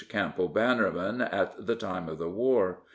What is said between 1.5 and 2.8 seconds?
the time of the war.